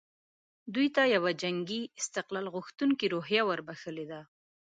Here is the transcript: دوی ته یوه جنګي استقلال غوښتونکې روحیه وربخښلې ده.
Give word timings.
دوی 0.73 0.87
ته 0.95 1.01
یوه 1.15 1.31
جنګي 1.41 1.81
استقلال 2.01 2.45
غوښتونکې 2.55 3.05
روحیه 3.13 3.41
وربخښلې 3.45 4.05
ده. 4.11 4.21